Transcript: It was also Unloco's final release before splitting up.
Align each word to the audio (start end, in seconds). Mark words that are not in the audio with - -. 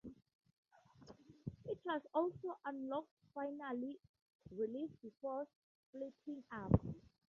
It 1.65 1.77
was 1.85 2.01
also 2.15 2.57
Unloco's 2.65 3.05
final 3.35 3.93
release 4.49 4.89
before 5.03 5.45
splitting 5.89 6.43
up. 6.51 6.71